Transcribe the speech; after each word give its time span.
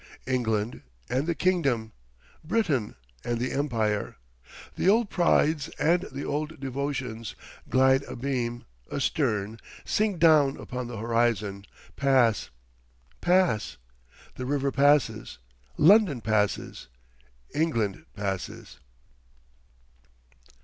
England 0.25 0.81
and 1.11 1.27
the 1.27 1.35
Kingdom, 1.35 1.91
Britain 2.43 2.95
and 3.23 3.37
the 3.39 3.51
Empire, 3.51 4.15
the 4.75 4.89
old 4.89 5.11
prides 5.11 5.69
and 5.77 6.07
the 6.11 6.25
old 6.25 6.59
devotions, 6.59 7.35
glide 7.69 8.01
abeam, 8.05 8.65
astern, 8.91 9.59
sink 9.85 10.17
down 10.17 10.57
upon 10.57 10.87
the 10.87 10.97
horizon, 10.97 11.65
pass—pass. 11.97 13.77
The 14.33 14.45
river 14.47 14.71
passes—London 14.71 16.21
passes, 16.21 16.87
England 17.53 18.03
passes... 18.15 18.79